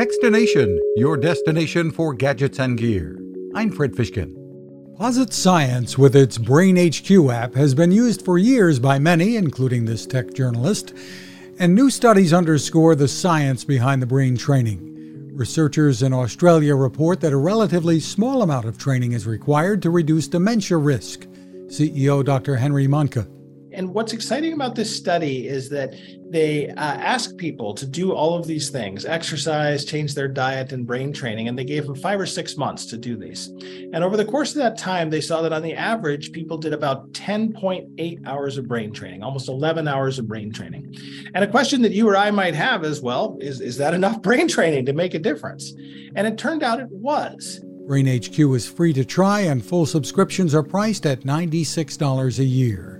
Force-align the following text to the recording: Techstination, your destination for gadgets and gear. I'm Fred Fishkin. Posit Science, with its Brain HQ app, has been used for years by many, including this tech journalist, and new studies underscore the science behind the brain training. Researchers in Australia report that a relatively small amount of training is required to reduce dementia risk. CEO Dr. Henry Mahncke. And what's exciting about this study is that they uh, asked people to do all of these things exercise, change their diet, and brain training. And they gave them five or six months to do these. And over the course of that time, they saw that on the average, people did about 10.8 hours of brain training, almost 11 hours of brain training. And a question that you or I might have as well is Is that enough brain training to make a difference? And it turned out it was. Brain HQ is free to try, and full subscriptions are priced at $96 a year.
Techstination, 0.00 0.78
your 0.96 1.18
destination 1.18 1.90
for 1.90 2.14
gadgets 2.14 2.58
and 2.58 2.78
gear. 2.78 3.20
I'm 3.54 3.70
Fred 3.70 3.92
Fishkin. 3.92 4.34
Posit 4.96 5.30
Science, 5.34 5.98
with 5.98 6.16
its 6.16 6.38
Brain 6.38 6.78
HQ 6.78 7.30
app, 7.30 7.54
has 7.54 7.74
been 7.74 7.92
used 7.92 8.24
for 8.24 8.38
years 8.38 8.78
by 8.78 8.98
many, 8.98 9.36
including 9.36 9.84
this 9.84 10.06
tech 10.06 10.32
journalist, 10.32 10.94
and 11.58 11.74
new 11.74 11.90
studies 11.90 12.32
underscore 12.32 12.94
the 12.94 13.08
science 13.08 13.62
behind 13.62 14.00
the 14.00 14.06
brain 14.06 14.38
training. 14.38 15.32
Researchers 15.34 16.02
in 16.02 16.14
Australia 16.14 16.74
report 16.74 17.20
that 17.20 17.34
a 17.34 17.36
relatively 17.36 18.00
small 18.00 18.40
amount 18.40 18.64
of 18.64 18.78
training 18.78 19.12
is 19.12 19.26
required 19.26 19.82
to 19.82 19.90
reduce 19.90 20.28
dementia 20.28 20.78
risk. 20.78 21.26
CEO 21.66 22.24
Dr. 22.24 22.56
Henry 22.56 22.86
Mahncke. 22.86 23.28
And 23.80 23.94
what's 23.94 24.12
exciting 24.12 24.52
about 24.52 24.74
this 24.74 24.94
study 24.94 25.48
is 25.48 25.70
that 25.70 25.94
they 26.28 26.68
uh, 26.68 26.74
asked 26.76 27.38
people 27.38 27.72
to 27.76 27.86
do 27.86 28.12
all 28.12 28.34
of 28.34 28.46
these 28.46 28.68
things 28.68 29.06
exercise, 29.06 29.86
change 29.86 30.14
their 30.14 30.28
diet, 30.28 30.72
and 30.72 30.86
brain 30.86 31.14
training. 31.14 31.48
And 31.48 31.58
they 31.58 31.64
gave 31.64 31.86
them 31.86 31.94
five 31.94 32.20
or 32.20 32.26
six 32.26 32.58
months 32.58 32.84
to 32.90 32.98
do 32.98 33.16
these. 33.16 33.46
And 33.94 34.04
over 34.04 34.18
the 34.18 34.24
course 34.26 34.50
of 34.50 34.56
that 34.56 34.76
time, 34.76 35.08
they 35.08 35.22
saw 35.22 35.40
that 35.40 35.54
on 35.54 35.62
the 35.62 35.72
average, 35.72 36.30
people 36.32 36.58
did 36.58 36.74
about 36.74 37.10
10.8 37.12 38.26
hours 38.26 38.58
of 38.58 38.68
brain 38.68 38.92
training, 38.92 39.22
almost 39.22 39.48
11 39.48 39.88
hours 39.88 40.18
of 40.18 40.28
brain 40.28 40.52
training. 40.52 40.94
And 41.34 41.42
a 41.42 41.48
question 41.48 41.80
that 41.80 41.92
you 41.92 42.06
or 42.06 42.18
I 42.18 42.30
might 42.30 42.54
have 42.54 42.84
as 42.84 43.00
well 43.00 43.38
is 43.40 43.62
Is 43.62 43.78
that 43.78 43.94
enough 43.94 44.20
brain 44.28 44.46
training 44.46 44.84
to 44.84 44.92
make 44.92 45.14
a 45.14 45.18
difference? 45.18 45.72
And 46.14 46.26
it 46.26 46.36
turned 46.36 46.62
out 46.62 46.80
it 46.80 46.90
was. 46.90 47.64
Brain 47.86 48.06
HQ 48.06 48.38
is 48.38 48.68
free 48.68 48.92
to 48.92 49.06
try, 49.06 49.40
and 49.40 49.64
full 49.64 49.86
subscriptions 49.86 50.54
are 50.54 50.62
priced 50.62 51.06
at 51.06 51.22
$96 51.22 52.38
a 52.38 52.44
year. 52.44 52.99